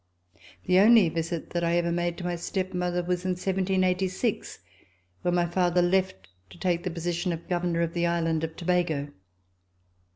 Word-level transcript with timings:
The 0.65 0.79
only 0.79 1.09
visit 1.09 1.51
that 1.51 1.63
I 1.63 1.75
ever 1.77 1.91
made 1.91 2.17
to 2.17 2.23
my 2.23 2.35
stepmother 2.35 3.03
was 3.03 3.23
in 3.23 3.33
1786, 3.33 4.57
when 5.21 5.35
my 5.35 5.45
father 5.45 5.83
left 5.83 6.27
to 6.49 6.57
take 6.57 6.81
the 6.83 6.89
position 6.89 7.31
of 7.31 7.47
Governor 7.47 7.81
of 7.81 7.93
the 7.93 8.07
island 8.07 8.43
of 8.43 8.55
Tabago. 8.55 9.09